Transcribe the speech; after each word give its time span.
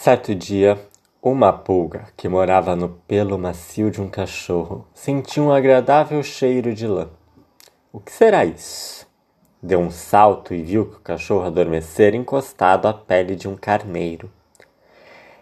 Certo 0.00 0.32
dia, 0.32 0.78
uma 1.20 1.52
pulga 1.52 2.06
que 2.16 2.28
morava 2.28 2.76
no 2.76 2.88
pelo 2.88 3.36
macio 3.36 3.90
de 3.90 4.00
um 4.00 4.08
cachorro 4.08 4.86
sentiu 4.94 5.46
um 5.46 5.52
agradável 5.52 6.22
cheiro 6.22 6.72
de 6.72 6.86
lã. 6.86 7.08
O 7.92 7.98
que 7.98 8.12
será 8.12 8.44
isso? 8.44 9.08
Deu 9.60 9.80
um 9.80 9.90
salto 9.90 10.54
e 10.54 10.62
viu 10.62 10.86
que 10.86 10.98
o 10.98 11.00
cachorro 11.00 11.46
adormecera 11.46 12.14
encostado 12.14 12.86
à 12.86 12.94
pele 12.94 13.34
de 13.34 13.48
um 13.48 13.56
carneiro. 13.56 14.30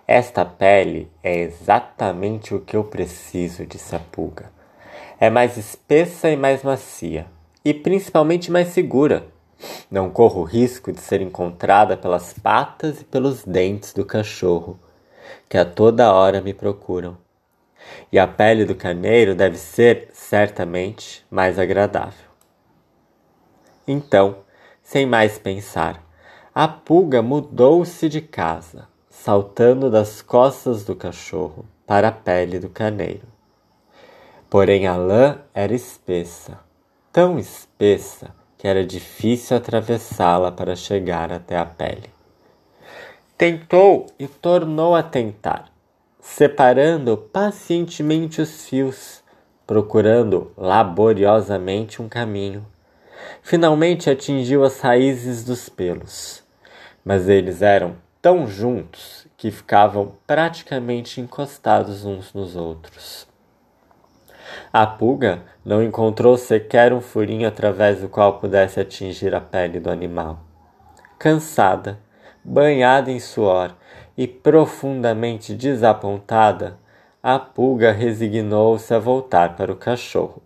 Esta 0.08 0.42
pele 0.42 1.12
é 1.22 1.38
exatamente 1.38 2.54
o 2.54 2.60
que 2.60 2.78
eu 2.78 2.84
preciso, 2.84 3.66
disse 3.66 3.94
a 3.94 3.98
pulga. 3.98 4.50
É 5.20 5.28
mais 5.28 5.58
espessa 5.58 6.30
e 6.30 6.36
mais 6.36 6.62
macia, 6.62 7.26
e 7.62 7.74
principalmente 7.74 8.50
mais 8.50 8.68
segura. 8.68 9.26
Não 9.90 10.10
corro 10.10 10.42
o 10.42 10.44
risco 10.44 10.92
de 10.92 11.00
ser 11.00 11.20
encontrada 11.20 11.96
pelas 11.96 12.32
patas 12.32 13.00
e 13.00 13.04
pelos 13.04 13.44
dentes 13.44 13.92
do 13.92 14.04
cachorro, 14.04 14.78
que 15.48 15.56
a 15.56 15.64
toda 15.64 16.12
hora 16.12 16.40
me 16.40 16.52
procuram. 16.52 17.16
E 18.10 18.18
a 18.18 18.26
pele 18.26 18.64
do 18.64 18.74
carneiro 18.74 19.34
deve 19.34 19.56
ser, 19.56 20.08
certamente, 20.12 21.24
mais 21.30 21.58
agradável. 21.58 22.26
Então, 23.86 24.38
sem 24.82 25.06
mais 25.06 25.38
pensar, 25.38 26.04
a 26.54 26.66
pulga 26.66 27.22
mudou-se 27.22 28.08
de 28.08 28.20
casa, 28.20 28.88
saltando 29.08 29.90
das 29.90 30.20
costas 30.20 30.84
do 30.84 30.96
cachorro 30.96 31.64
para 31.86 32.08
a 32.08 32.12
pele 32.12 32.58
do 32.58 32.68
carneiro. 32.68 33.26
Porém, 34.50 34.86
a 34.86 34.96
lã 34.96 35.40
era 35.54 35.74
espessa, 35.74 36.58
tão 37.12 37.38
espessa 37.38 38.34
era 38.66 38.84
difícil 38.84 39.56
atravessá-la 39.56 40.50
para 40.50 40.74
chegar 40.74 41.32
até 41.32 41.56
a 41.56 41.64
pele. 41.64 42.10
Tentou 43.36 44.06
e 44.18 44.26
tornou 44.26 44.94
a 44.94 45.02
tentar, 45.02 45.70
separando 46.20 47.16
pacientemente 47.16 48.40
os 48.40 48.66
fios, 48.66 49.22
procurando 49.66 50.52
laboriosamente 50.56 52.00
um 52.00 52.08
caminho. 52.08 52.66
Finalmente 53.42 54.08
atingiu 54.08 54.64
as 54.64 54.80
raízes 54.80 55.44
dos 55.44 55.68
pelos, 55.68 56.42
mas 57.04 57.28
eles 57.28 57.62
eram 57.62 57.96
tão 58.22 58.46
juntos 58.46 59.26
que 59.36 59.50
ficavam 59.50 60.14
praticamente 60.26 61.20
encostados 61.20 62.04
uns 62.04 62.32
nos 62.32 62.56
outros. 62.56 63.28
A 64.78 64.86
pulga 64.86 65.42
não 65.64 65.82
encontrou 65.82 66.36
sequer 66.36 66.92
um 66.92 67.00
furinho 67.00 67.48
através 67.48 68.02
do 68.02 68.10
qual 68.10 68.38
pudesse 68.38 68.78
atingir 68.78 69.34
a 69.34 69.40
pele 69.40 69.80
do 69.80 69.88
animal. 69.88 70.40
Cansada, 71.18 71.98
banhada 72.44 73.10
em 73.10 73.18
suor 73.18 73.74
e 74.18 74.28
profundamente 74.28 75.54
desapontada, 75.54 76.78
a 77.22 77.38
pulga 77.38 77.90
resignou-se 77.90 78.92
a 78.92 78.98
voltar 78.98 79.56
para 79.56 79.72
o 79.72 79.76
cachorro. 79.76 80.42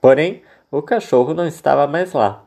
Porém, 0.00 0.42
o 0.70 0.80
cachorro 0.80 1.34
não 1.34 1.46
estava 1.46 1.86
mais 1.86 2.14
lá. 2.14 2.42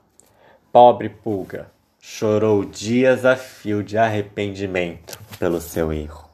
Pobre 0.71 1.09
pulga, 1.09 1.67
chorou 2.01 2.65
dias 2.65 3.23
a 3.23 3.35
fio 3.35 3.83
de 3.83 3.99
arrependimento 3.99 5.19
pelo 5.37 5.61
seu 5.61 5.93
erro. 5.93 6.24